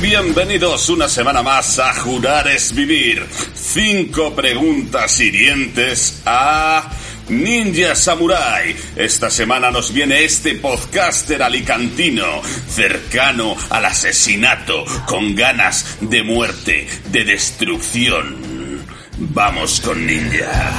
[0.00, 3.26] Bienvenidos una semana más a Jurar es Vivir.
[3.54, 6.88] Cinco preguntas hirientes a
[7.28, 8.76] Ninja Samurai.
[8.94, 17.24] Esta semana nos viene este podcaster alicantino, cercano al asesinato, con ganas de muerte, de
[17.24, 18.86] destrucción.
[19.18, 20.72] Vamos con Ninja.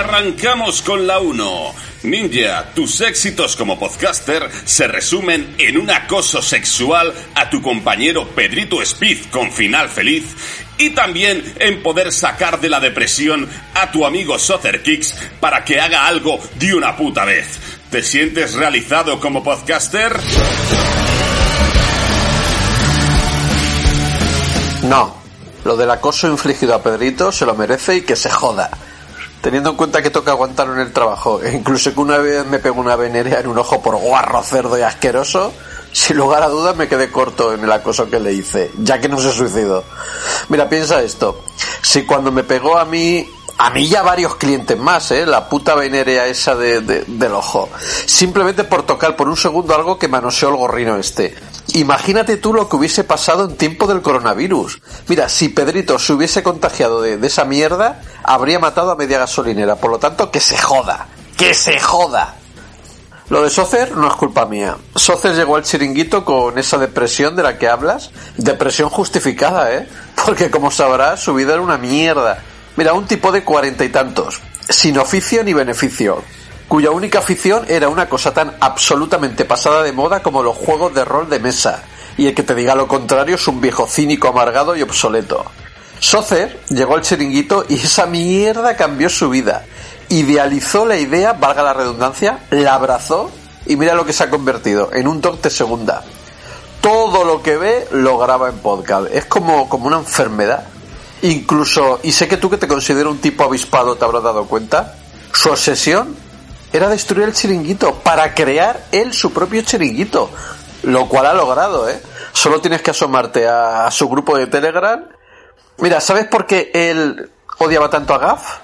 [0.00, 1.74] Arrancamos con la 1.
[2.04, 8.82] Ninja, tus éxitos como podcaster se resumen en un acoso sexual a tu compañero Pedrito
[8.82, 10.24] Spiz con final feliz
[10.78, 15.78] y también en poder sacar de la depresión a tu amigo Sother Kicks para que
[15.78, 17.58] haga algo de una puta vez.
[17.90, 20.18] ¿Te sientes realizado como podcaster?
[24.84, 25.22] No,
[25.64, 28.70] lo del acoso infligido a Pedrito se lo merece y que se joda.
[29.40, 32.58] Teniendo en cuenta que toca aguantarlo en el trabajo, e incluso que una vez me
[32.58, 35.52] pegó una venerea en un ojo por guarro, cerdo y asqueroso,
[35.92, 39.08] sin lugar a dudas me quedé corto en el acoso que le hice, ya que
[39.08, 39.82] no se suicidó.
[40.50, 41.42] Mira, piensa esto.
[41.82, 45.24] Si cuando me pegó a mí, a mí ya varios clientes más, ¿eh?
[45.26, 47.68] La puta venerea esa de, de- del ojo.
[48.06, 51.34] Simplemente por tocar por un segundo algo que manoseó el gorrino este.
[51.74, 54.80] Imagínate tú lo que hubiese pasado en tiempo del coronavirus.
[55.08, 59.76] Mira, si Pedrito se hubiese contagiado de, de esa mierda, habría matado a media gasolinera.
[59.76, 61.06] Por lo tanto, que se joda.
[61.36, 62.36] Que se joda.
[63.30, 64.76] Lo de Socer no es culpa mía.
[64.96, 68.10] Socer llegó al chiringuito con esa depresión de la que hablas.
[68.36, 69.88] Depresión justificada, ¿eh?
[70.24, 72.42] Porque como sabrás, su vida era una mierda.
[72.76, 76.22] Mira, un tipo de cuarenta y tantos, sin oficio ni beneficio,
[76.66, 81.04] cuya única afición era una cosa tan absolutamente pasada de moda como los juegos de
[81.04, 81.82] rol de mesa.
[82.16, 85.44] Y el que te diga lo contrario es un viejo cínico amargado y obsoleto.
[86.00, 89.64] Socer llegó al chiringuito y esa mierda cambió su vida.
[90.08, 93.30] Idealizó la idea, valga la redundancia, la abrazó
[93.66, 96.02] y mira lo que se ha convertido en un doc de segunda.
[96.80, 99.08] Todo lo que ve lo graba en podcast.
[99.12, 100.64] Es como, como una enfermedad.
[101.20, 104.96] Incluso, y sé que tú que te considero un tipo avispado te habrás dado cuenta,
[105.34, 106.16] su obsesión
[106.72, 110.30] era destruir el chiringuito para crear él su propio chiringuito.
[110.82, 112.00] Lo cual ha logrado, ¿eh?
[112.32, 115.04] Solo tienes que asomarte a su grupo de Telegram
[115.78, 118.58] Mira, ¿sabes por qué él odiaba tanto a Gaff?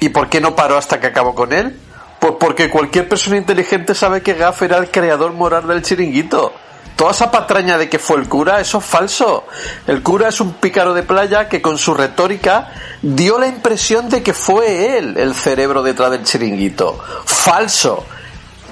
[0.00, 1.78] ¿Y por qué no paró hasta que acabó con él?
[2.18, 6.52] Pues porque cualquier persona inteligente sabe que Gaff era el creador moral del chiringuito.
[6.96, 9.46] Toda esa patraña de que fue el cura, eso es falso.
[9.86, 12.72] El cura es un pícaro de playa que con su retórica
[13.02, 16.98] dio la impresión de que fue él el cerebro detrás del chiringuito.
[17.24, 18.04] Falso.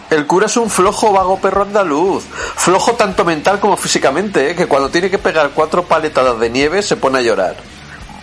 [0.09, 2.25] El cura es un flojo vago perro andaluz,
[2.55, 4.55] flojo tanto mental como físicamente, ¿eh?
[4.55, 7.57] que cuando tiene que pegar cuatro paletadas de nieve se pone a llorar.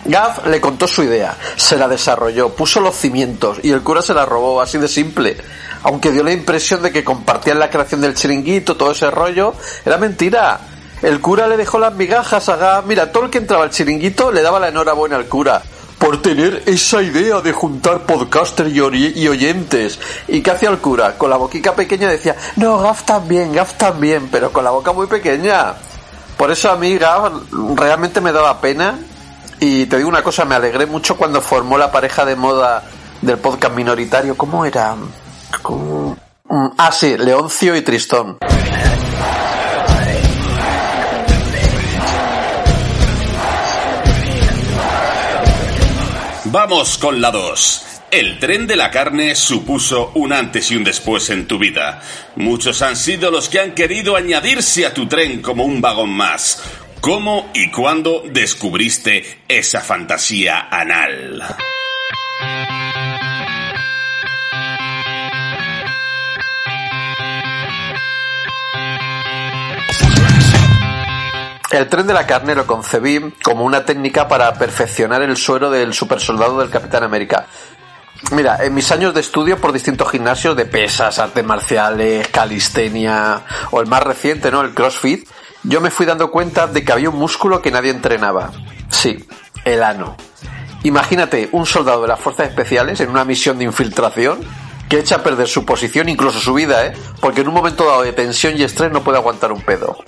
[0.06, 4.14] Gaff le contó su idea, se la desarrolló, puso los cimientos y el cura se
[4.14, 5.36] la robó, así de simple.
[5.82, 9.54] Aunque dio la impresión de que compartían la creación del chiringuito, todo ese rollo,
[9.84, 10.60] era mentira.
[11.02, 12.86] El cura le dejó las migajas a Gaff.
[12.86, 15.62] Mira, todo el que entraba al chiringuito le daba la enhorabuena al cura
[16.04, 19.98] por tener esa idea de juntar podcasters y, y oyentes.
[20.28, 21.16] ¿Y qué hacía el cura?
[21.16, 25.06] Con la boquica pequeña decía, no, Gaff también, Gaff también, pero con la boca muy
[25.06, 25.74] pequeña.
[26.36, 27.32] Por eso a mí Gaff
[27.74, 28.98] realmente me daba pena
[29.60, 32.82] y te digo una cosa, me alegré mucho cuando formó la pareja de moda
[33.22, 34.36] del podcast minoritario.
[34.36, 34.94] ¿Cómo era?
[34.94, 36.12] Mm,
[36.76, 38.36] Ah, sí, Leoncio y Tristón.
[46.54, 47.86] Vamos con la 2.
[48.12, 52.00] El tren de la carne supuso un antes y un después en tu vida.
[52.36, 56.62] Muchos han sido los que han querido añadirse a tu tren como un vagón más.
[57.00, 61.42] ¿Cómo y cuándo descubriste esa fantasía anal?
[71.74, 75.92] El tren de la carne lo concebí como una técnica para perfeccionar el suero del
[75.92, 77.46] supersoldado del Capitán América.
[78.30, 83.42] Mira, en mis años de estudio por distintos gimnasios de pesas, artes marciales, calistenia
[83.72, 84.60] o el más reciente, ¿no?
[84.60, 85.28] El CrossFit,
[85.64, 88.52] yo me fui dando cuenta de que había un músculo que nadie entrenaba.
[88.88, 89.26] Sí,
[89.64, 90.16] el ano.
[90.84, 94.38] Imagínate un soldado de las fuerzas especiales en una misión de infiltración
[94.88, 96.92] que echa a perder su posición, incluso su vida, ¿eh?
[97.20, 99.98] Porque en un momento dado de tensión y estrés no puede aguantar un pedo.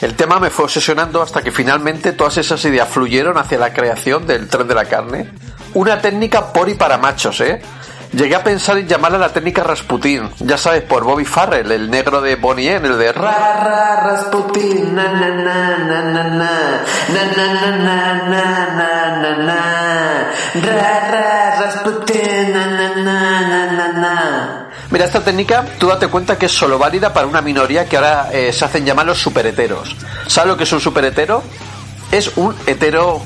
[0.00, 4.26] El tema me fue obsesionando hasta que finalmente todas esas ideas fluyeron hacia la creación
[4.26, 5.32] del tren de la carne.
[5.74, 7.60] Una técnica por y para machos, ¿eh?
[8.12, 12.22] Llegué a pensar en llamarla la técnica Rasputin, ya sabes, por Bobby Farrell, el negro
[12.22, 17.24] de Bonnie en el de Ra, ra Rasputin, na na na na na na, na
[17.36, 18.42] na na na na
[19.18, 19.60] na na,
[20.56, 20.76] na
[22.96, 24.57] na na na na.
[24.90, 28.30] Mira, esta técnica, tú date cuenta que es solo válida para una minoría que ahora
[28.32, 29.94] eh, se hacen llamar los superheteros.
[30.26, 31.42] ¿Sabes lo que es un superhetero?
[32.10, 33.22] Es un hetero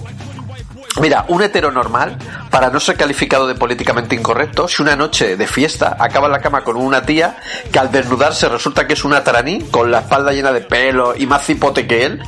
[1.01, 2.19] Mira, un hetero normal,
[2.51, 6.41] para no ser calificado de políticamente incorrecto, si una noche de fiesta acaba en la
[6.41, 7.39] cama con una tía
[7.73, 11.27] que al desnudarse resulta que es una taraní, con la espalda llena de pelo y
[11.27, 12.23] más cipote que él,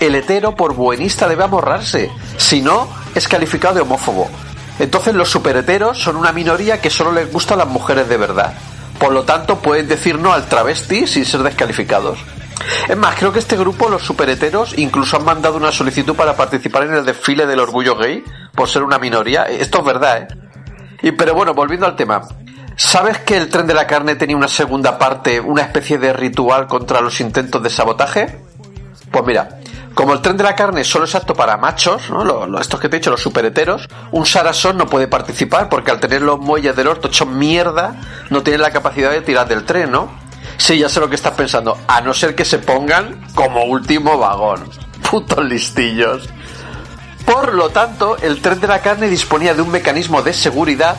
[0.00, 4.28] el hetero por buenista debe amorrarse, si no, es calificado de homófobo.
[4.80, 8.52] Entonces los superheteros son una minoría que solo les gustan las mujeres de verdad.
[8.98, 12.18] Por lo tanto, pueden decir no al travesti sin ser descalificados.
[12.88, 16.84] Es más, creo que este grupo, los superheteros, incluso han mandado una solicitud para participar
[16.84, 18.24] en el desfile del orgullo gay,
[18.54, 19.44] por ser una minoría.
[19.44, 20.28] Esto es verdad, ¿eh?
[21.02, 22.22] Y, pero bueno, volviendo al tema.
[22.76, 26.66] ¿Sabes que el tren de la carne tenía una segunda parte, una especie de ritual
[26.66, 28.38] contra los intentos de sabotaje?
[29.10, 29.57] Pues mira,
[29.98, 32.60] como el tren de la carne solo es apto para machos, ¿no?
[32.60, 36.22] estos que te he dicho, los superheteros, un sarasón no puede participar porque al tener
[36.22, 37.96] los muelles del orto hechos mierda,
[38.30, 40.08] no tiene la capacidad de tirar del tren, ¿no?
[40.56, 41.76] Sí, ya sé lo que estás pensando.
[41.88, 44.70] A no ser que se pongan como último vagón.
[45.10, 46.28] Putos listillos.
[47.26, 50.96] Por lo tanto, el tren de la carne disponía de un mecanismo de seguridad.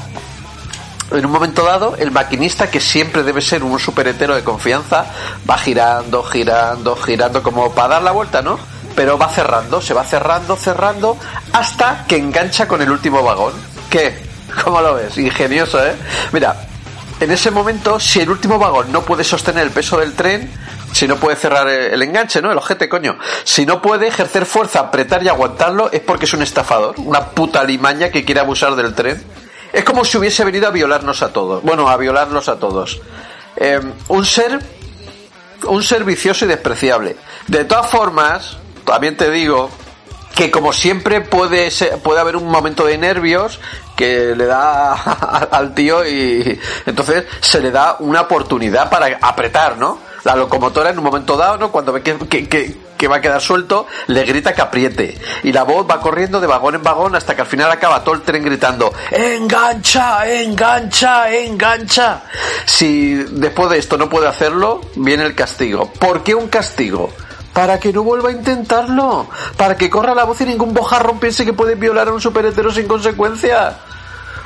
[1.09, 5.05] En un momento dado, el maquinista, que siempre debe ser un superhetero de confianza,
[5.49, 8.59] va girando, girando, girando, como para dar la vuelta, ¿no?
[8.95, 11.17] Pero va cerrando, se va cerrando, cerrando,
[11.53, 13.53] hasta que engancha con el último vagón.
[13.89, 14.27] ¿Qué?
[14.63, 15.17] ¿Cómo lo ves?
[15.17, 15.95] Ingenioso, ¿eh?
[16.31, 16.55] Mira,
[17.19, 20.49] en ese momento, si el último vagón no puede sostener el peso del tren,
[20.93, 22.51] si no puede cerrar el enganche, ¿no?
[22.51, 23.17] El ojete, coño.
[23.43, 27.63] Si no puede ejercer fuerza, apretar y aguantarlo, es porque es un estafador, una puta
[27.63, 29.21] limaña que quiere abusar del tren.
[29.71, 31.61] Es como si hubiese venido a violarnos a todos.
[31.61, 33.01] Bueno, a violarlos a todos.
[33.55, 34.59] Em, un ser.
[35.65, 37.17] Un ser vicioso y despreciable.
[37.47, 38.57] De todas formas,
[38.89, 39.69] también te digo
[40.35, 41.69] que como siempre puede
[42.01, 43.59] puede haber un momento de nervios
[43.95, 44.93] que le da
[45.51, 49.99] al tío y entonces se le da una oportunidad para apretar, ¿no?
[50.23, 51.71] La locomotora en un momento dado, ¿no?
[51.71, 52.47] Cuando ve que,
[52.97, 55.17] que, va a quedar suelto, le grita que apriete.
[55.43, 58.15] Y la voz va corriendo de vagón en vagón hasta que al final acaba todo
[58.15, 62.23] el tren gritando, engancha, engancha, engancha.
[62.65, 65.91] Si después de esto no puede hacerlo, viene el castigo.
[65.93, 67.13] ¿Por qué un castigo?
[67.53, 69.27] Para que no vuelva a intentarlo,
[69.57, 72.71] para que corra la voz y ningún bojarrón piense que puede violar a un superhetero
[72.71, 73.77] sin consecuencia.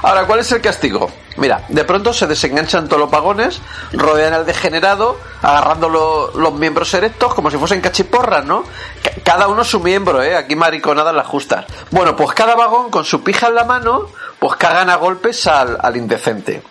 [0.02, 1.10] Ahora, ¿cuál es el castigo?
[1.38, 3.62] Mira, de pronto se desenganchan todos los vagones,
[3.94, 8.66] rodean al degenerado, agarrando los miembros erectos como si fuesen cachiporras, ¿no?
[9.24, 10.36] cada uno su miembro, ¿eh?
[10.36, 11.66] Aquí mariconadas las justas.
[11.92, 14.08] Bueno, pues cada vagón con su pija en la mano,
[14.40, 16.62] pues cagan a golpes al, al indecente.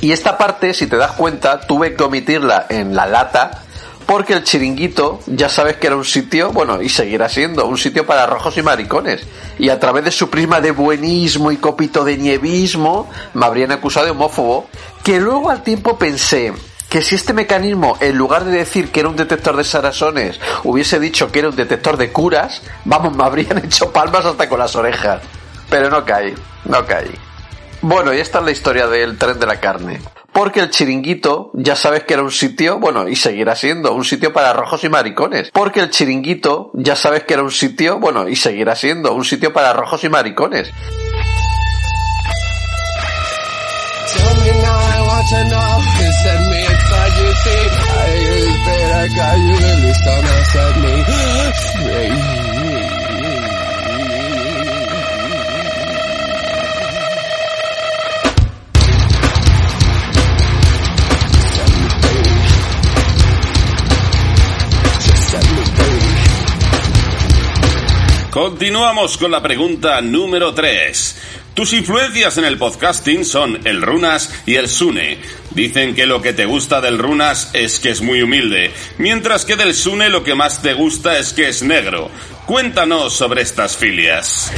[0.00, 3.62] Y esta parte, si te das cuenta, tuve que omitirla en la lata
[4.08, 8.06] porque el chiringuito ya sabes que era un sitio, bueno, y seguirá siendo un sitio
[8.06, 9.20] para rojos y maricones.
[9.58, 14.06] Y a través de su prisma de buenismo y copito de nievismo, me habrían acusado
[14.06, 14.66] de homófobo,
[15.04, 16.54] que luego al tiempo pensé,
[16.88, 20.98] que si este mecanismo, en lugar de decir que era un detector de sarasones, hubiese
[20.98, 24.74] dicho que era un detector de curas, vamos, me habrían hecho palmas hasta con las
[24.74, 25.20] orejas.
[25.68, 26.32] Pero no caí,
[26.64, 27.14] no caí.
[27.82, 30.00] Bueno, y esta es la historia del tren de la carne
[30.38, 34.32] porque el chiringuito ya sabes que era un sitio, bueno, y seguirá siendo un sitio
[34.32, 38.36] para rojos y maricones, porque el chiringuito ya sabes que era un sitio, bueno, y
[38.36, 40.70] seguirá siendo un sitio para rojos y maricones.
[68.48, 71.16] Continuamos con la pregunta número 3.
[71.52, 75.18] Tus influencias en el podcasting son el Runas y el Sune.
[75.50, 79.56] Dicen que lo que te gusta del Runas es que es muy humilde, mientras que
[79.56, 82.10] del Sune lo que más te gusta es que es negro.
[82.46, 84.50] Cuéntanos sobre estas filias.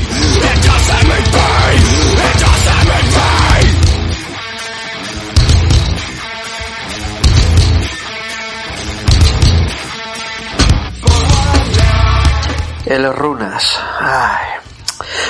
[12.91, 13.05] El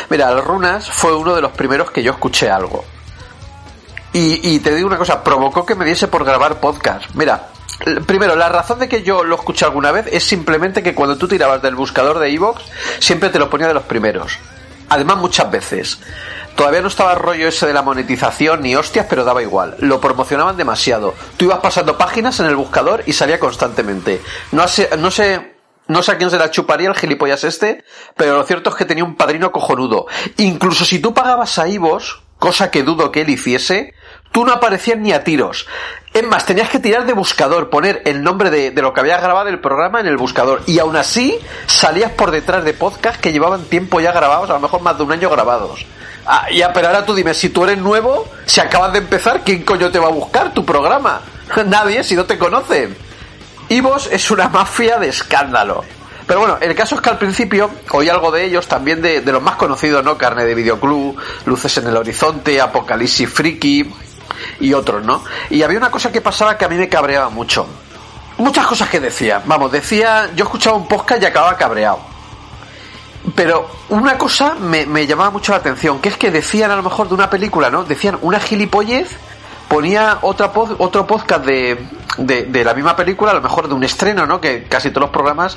[0.09, 2.85] Mira, el Runas fue uno de los primeros que yo escuché algo.
[4.13, 7.07] Y, te digo una cosa, provocó que me diese por grabar podcast.
[7.15, 7.49] Mira,
[8.07, 11.29] primero, la razón de que yo lo escuché alguna vez es simplemente que cuando tú
[11.29, 12.65] tirabas del buscador de Evox,
[12.99, 14.39] siempre te lo ponía de los primeros.
[14.89, 16.01] Además, muchas veces.
[16.57, 19.77] Todavía no estaba el rollo ese de la monetización ni hostias, pero daba igual.
[19.79, 21.15] Lo promocionaban demasiado.
[21.37, 24.21] Tú ibas pasando páginas en el buscador y salía constantemente.
[24.51, 25.55] No sé, no sé,
[25.91, 27.85] no sé a quién se la chuparía el gilipollas este,
[28.17, 30.07] pero lo cierto es que tenía un padrino cojonudo.
[30.37, 33.95] Incluso si tú pagabas a Ivos, cosa que dudo que él hiciese,
[34.31, 35.67] tú no aparecías ni a tiros.
[36.15, 39.49] Es más, tenías que tirar de buscador, poner el nombre de, lo que había grabado
[39.49, 40.63] el programa en el buscador.
[40.67, 44.61] Y aún así, salías por detrás de podcast que llevaban tiempo ya grabados, a lo
[44.61, 45.85] mejor más de un año grabados.
[46.25, 49.65] Ah, ya, pero ahora tú dime, si tú eres nuevo, si acabas de empezar, ¿quién
[49.65, 51.21] coño te va a buscar tu programa?
[51.67, 53.10] Nadie, si no te conocen.
[53.71, 55.83] Ivos es una mafia de escándalo.
[56.27, 59.43] Pero bueno, el caso es que al principio oí algo de ellos, también de, los
[59.43, 60.17] más conocidos, ¿no?
[60.17, 63.93] Carne de Videoclub, Luces en el Horizonte, Apocalipsis Friki
[64.61, 65.25] y otros, ¿no?
[65.49, 67.67] Y había una cosa que pasaba que a mí me cabreaba mucho.
[68.39, 69.43] Muchas cosas que decía.
[69.45, 71.99] Vamos, decía, yo escuchaba un podcast y acababa cabreado.
[73.35, 76.83] Pero una cosa me, me llamaba mucho la atención, que es que decían a lo
[76.83, 77.83] mejor de una película, ¿no?
[77.85, 79.09] Decían una gilipollez,
[79.69, 81.87] ponía otra pod- otro podcast de,
[82.19, 84.41] de, de la misma película, a lo mejor de un estreno, ¿no?
[84.41, 85.57] Que casi todos los programas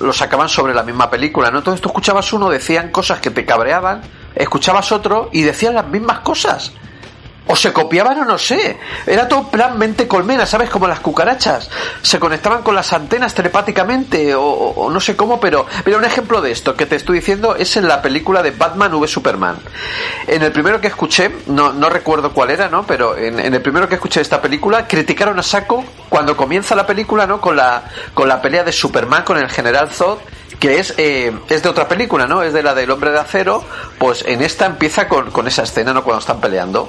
[0.00, 1.58] los sacaban sobre la misma película, ¿no?
[1.58, 4.02] Entonces tú escuchabas uno, decían cosas que te cabreaban,
[4.34, 6.72] escuchabas otro y decían las mismas cosas.
[7.48, 8.78] O se copiaban o no sé.
[9.06, 10.68] Era todo plan mente colmena, ¿sabes?
[10.68, 11.70] Como las cucarachas.
[12.02, 15.66] Se conectaban con las antenas telepáticamente o, no sé cómo, pero...
[15.84, 18.94] Mira, un ejemplo de esto que te estoy diciendo es en la película de Batman
[18.94, 19.56] v Superman.
[20.26, 22.84] En el primero que escuché, no, no recuerdo cuál era, ¿no?
[22.86, 26.74] Pero en, en el primero que escuché de esta película, criticaron a saco cuando comienza
[26.74, 27.40] la película, ¿no?
[27.40, 27.84] Con la,
[28.14, 30.18] con la pelea de Superman con el General Zod
[30.58, 32.42] que es, eh, es de otra película, ¿no?
[32.42, 33.62] Es de la del hombre de acero,
[33.98, 36.02] pues en esta empieza con, con esa escena, ¿no?
[36.02, 36.88] Cuando están peleando.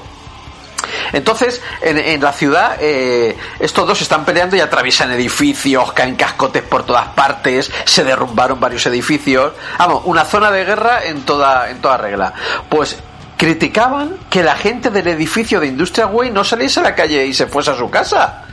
[1.14, 6.64] Entonces, en, en la ciudad, eh, estos dos están peleando y atraviesan edificios, caen cascotes
[6.64, 9.54] por todas partes, se derrumbaron varios edificios.
[9.78, 12.34] Vamos, una zona de guerra en toda, en toda regla.
[12.70, 12.98] Pues
[13.38, 17.34] criticaban que la gente del edificio de Industrial Way no saliese a la calle y
[17.34, 18.44] se fuese a su casa.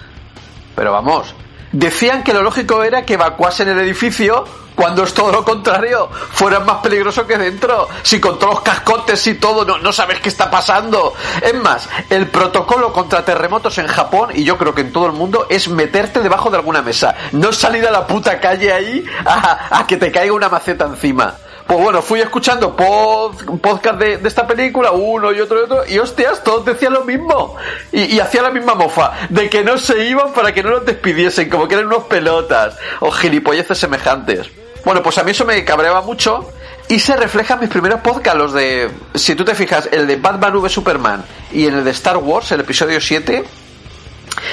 [0.76, 1.34] Pero vamos,
[1.74, 6.66] decían que lo lógico era que evacuasen el edificio cuando es todo lo contrario, fueran
[6.66, 7.88] más peligroso que dentro.
[8.02, 11.14] Si con todos los cascotes y todo no, sabes qué está pasando.
[11.40, 15.12] Es más, el protocolo contra terremotos en Japón, y yo creo que en todo el
[15.12, 17.14] mundo, es meterte debajo de alguna mesa.
[17.32, 21.36] No salir a la puta calle ahí a que te caiga una maceta encima.
[21.66, 25.98] Pues bueno, fui escuchando pod, podcast de, esta película, uno y otro y otro, y
[25.98, 27.56] hostias, todos decían lo mismo.
[27.90, 30.84] Y, y hacían la misma mofa, de que no se iban para que no los
[30.84, 34.50] despidiesen, como que eran unos pelotas, o gilipolleces semejantes.
[34.84, 36.46] Bueno, pues a mí eso me cabreaba mucho,
[36.88, 40.16] y se refleja en mis primeros podcasts, los de, si tú te fijas, el de
[40.16, 43.42] Batman v Superman y el de Star Wars, el episodio 7,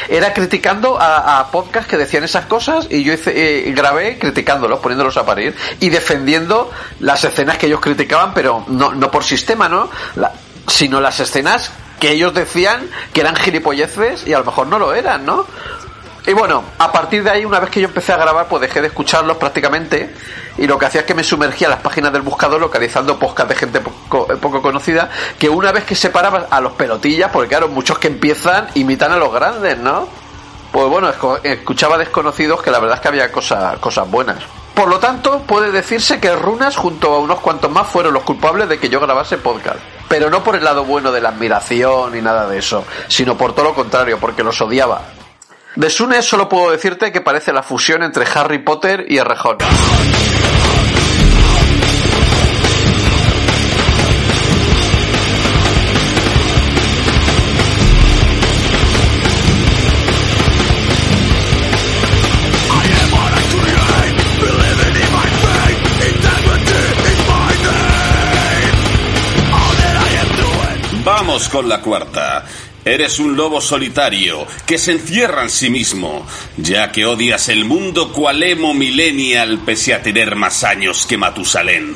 [0.09, 3.31] era criticando a, a podcasts que decían esas cosas y yo hice,
[3.67, 8.93] eh, grabé criticándolos, poniéndolos a parir y defendiendo las escenas que ellos criticaban, pero no,
[8.93, 9.89] no por sistema, ¿no?
[10.67, 14.93] Sino las escenas que ellos decían que eran gilipolleces y a lo mejor no lo
[14.93, 15.45] eran, ¿no?
[16.25, 18.79] Y bueno, a partir de ahí, una vez que yo empecé a grabar, pues dejé
[18.81, 20.13] de escucharlos prácticamente.
[20.57, 23.49] Y lo que hacía es que me sumergía en las páginas del buscador localizando podcast
[23.49, 25.09] de gente poco, poco conocida.
[25.39, 29.17] Que una vez que separaba a los pelotillas, porque claro, muchos que empiezan imitan a
[29.17, 30.07] los grandes, ¿no?
[30.71, 31.11] Pues bueno,
[31.43, 34.37] escuchaba desconocidos que la verdad es que había cosas, cosas buenas.
[34.75, 38.69] Por lo tanto, puede decirse que Runas, junto a unos cuantos más, fueron los culpables
[38.69, 39.79] de que yo grabase podcast.
[40.07, 43.53] Pero no por el lado bueno de la admiración ni nada de eso, sino por
[43.53, 45.01] todo lo contrario, porque los odiaba.
[45.75, 49.57] De Sune solo puedo decirte que parece la fusión entre Harry Potter y Errejón.
[71.03, 72.45] Vamos con la cuarta.
[72.83, 76.25] Eres un lobo solitario que se encierra en sí mismo,
[76.57, 81.95] ya que odias el mundo cual emo millennial pese a tener más años que Matusalén.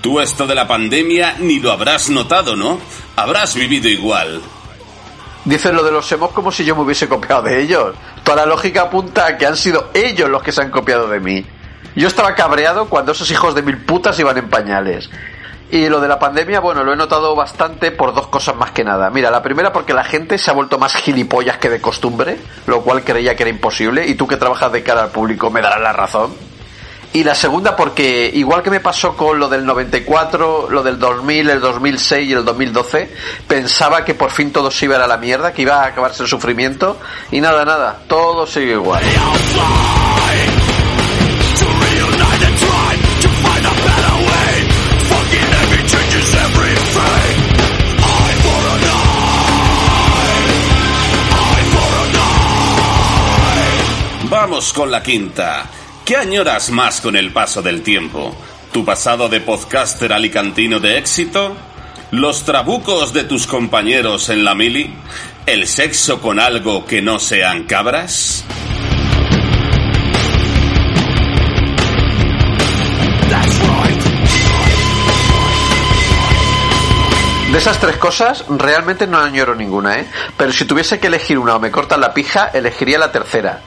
[0.00, 2.80] Tú esto de la pandemia ni lo habrás notado, ¿no?
[3.14, 4.42] Habrás vivido igual.
[5.44, 7.94] Dices lo de los emos como si yo me hubiese copiado de ellos.
[8.24, 11.20] Toda la lógica apunta a que han sido ellos los que se han copiado de
[11.20, 11.46] mí.
[11.94, 15.08] Yo estaba cabreado cuando esos hijos de mil putas iban en pañales.
[15.70, 18.84] Y lo de la pandemia, bueno, lo he notado bastante por dos cosas más que
[18.84, 19.10] nada.
[19.10, 22.82] Mira, la primera porque la gente se ha vuelto más gilipollas que de costumbre, lo
[22.82, 25.80] cual creía que era imposible, y tú que trabajas de cara al público me darás
[25.80, 26.34] la razón.
[27.12, 31.50] Y la segunda porque, igual que me pasó con lo del 94, lo del 2000,
[31.50, 33.10] el 2006 y el 2012,
[33.48, 35.86] pensaba que por fin todo se iba a, ir a la mierda, que iba a
[35.86, 36.98] acabarse el sufrimiento,
[37.30, 39.02] y nada, nada, todo sigue igual.
[54.48, 55.68] Vamos con la quinta.
[56.04, 58.32] ¿Qué añoras más con el paso del tiempo?
[58.72, 61.56] ¿Tu pasado de podcaster alicantino de éxito?
[62.12, 64.94] ¿Los trabucos de tus compañeros en la mili?
[65.46, 68.44] ¿El sexo con algo que no sean cabras?
[77.50, 80.06] De esas tres cosas, realmente no añoro ninguna, ¿eh?
[80.36, 83.60] Pero si tuviese que elegir una o me cortan la pija, elegiría la tercera.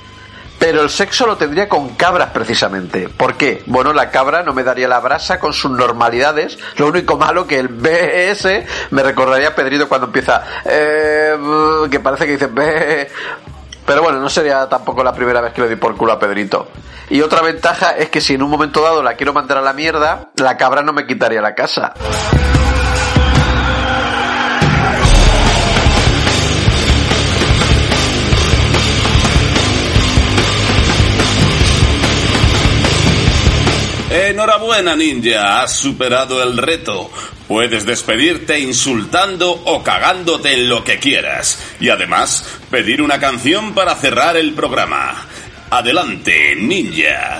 [0.60, 3.08] Pero el sexo lo tendría con cabras precisamente.
[3.08, 3.64] ¿Por qué?
[3.66, 6.60] Bueno, la cabra no me daría la brasa con sus normalidades.
[6.76, 10.44] Lo único malo que el BS me recordaría a Pedrito cuando empieza...
[10.66, 11.38] Eh,
[11.90, 12.48] que parece que dice...
[12.48, 13.08] B.
[13.86, 16.68] Pero bueno, no sería tampoco la primera vez que le doy por culo a Pedrito.
[17.10, 19.74] Y otra ventaja es que si en un momento dado la quiero mandar a la
[19.74, 21.94] mierda, la cabra no me quitaría la casa.
[34.12, 37.12] Enhorabuena, ninja, has superado el reto.
[37.48, 41.60] Puedes despedirte insultando o cagándote en lo que quieras.
[41.80, 45.14] Y además, pedir una canción para cerrar el programa.
[45.70, 47.38] Adelante, ninja.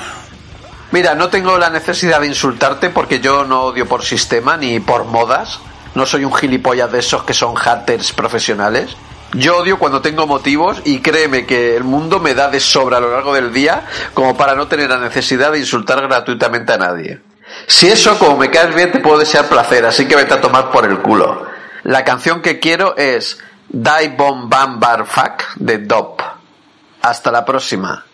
[0.92, 5.06] Mira, no tengo la necesidad de insultarte porque yo no odio por sistema ni por
[5.06, 5.60] modas.
[5.96, 8.96] No soy un gilipollas de esos que son haters profesionales.
[9.34, 13.00] Yo odio cuando tengo motivos y créeme que el mundo me da de sobra a
[13.00, 17.22] lo largo del día como para no tener la necesidad de insultar gratuitamente a nadie.
[17.68, 20.72] Si eso, como me caes bien, te puedo desear placer, así que vete a tomar
[20.72, 21.46] por el culo.
[21.84, 23.40] La canción que quiero es
[23.70, 26.22] Die Bomb Bam Bar Fuck de Dop.
[27.02, 28.06] Hasta la próxima.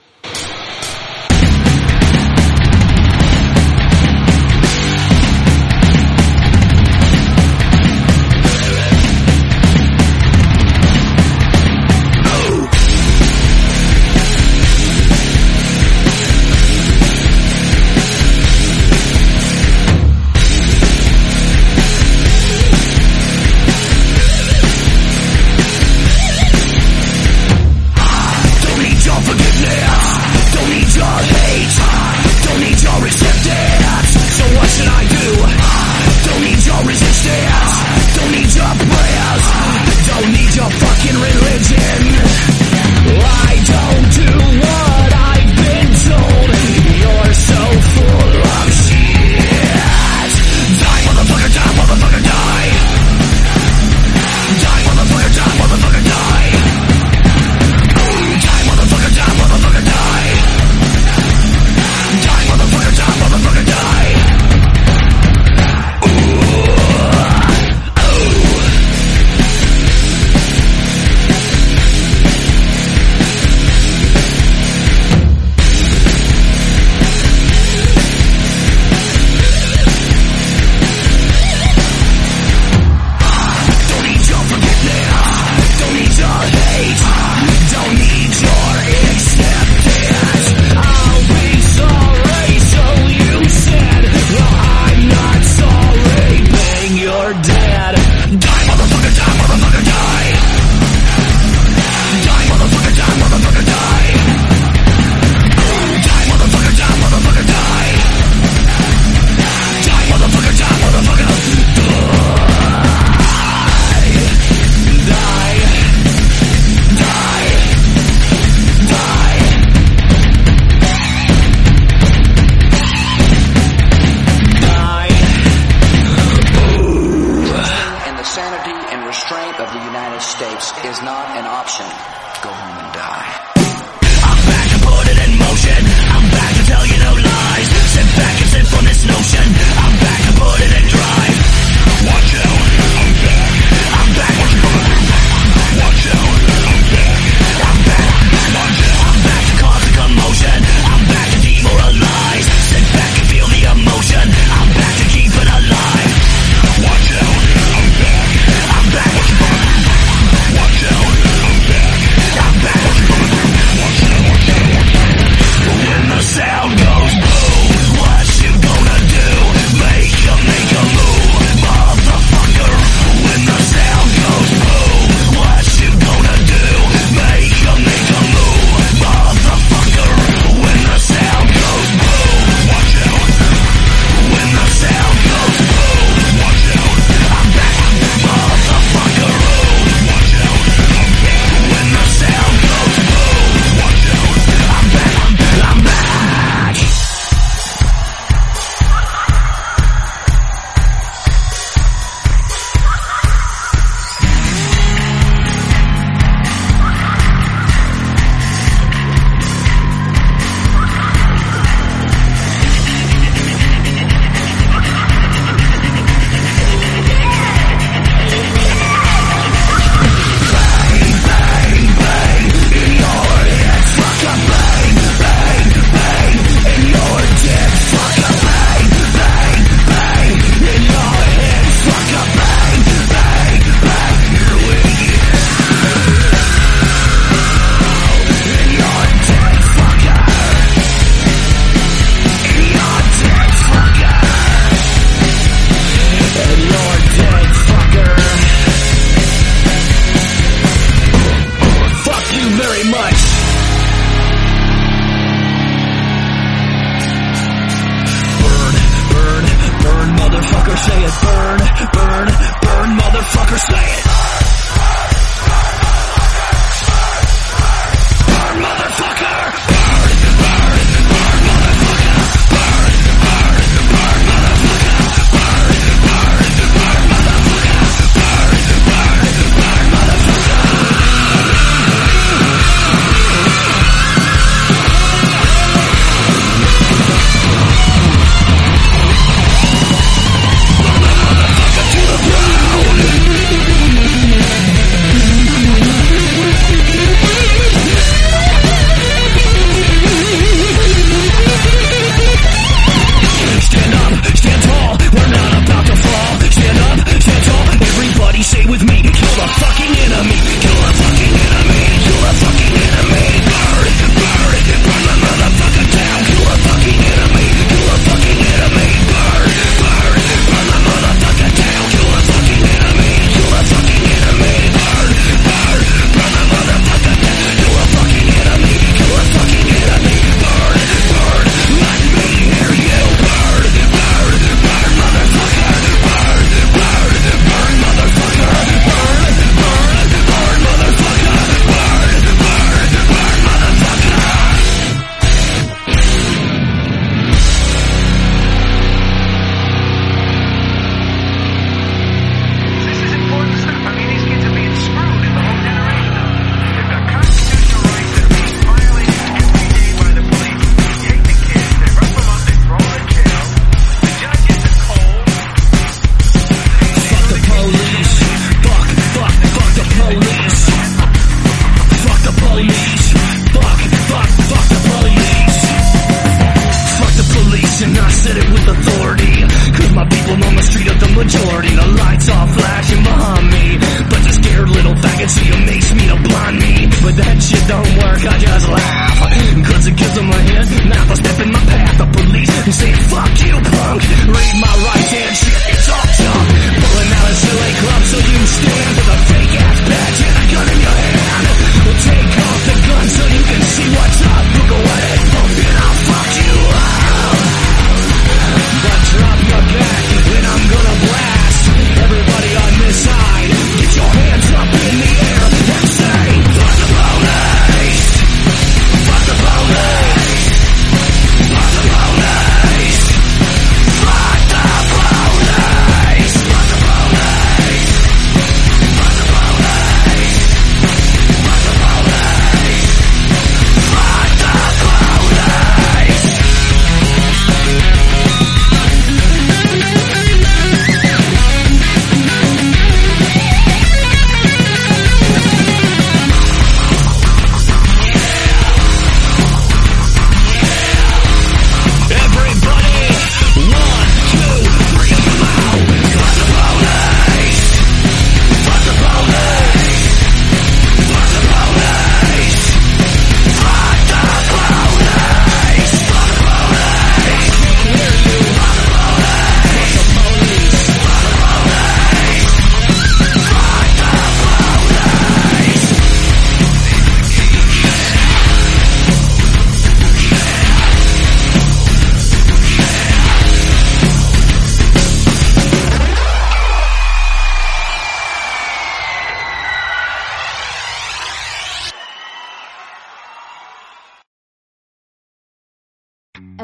[130.96, 132.25] is not an option.